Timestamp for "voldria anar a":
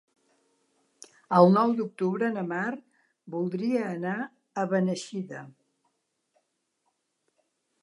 3.35-4.65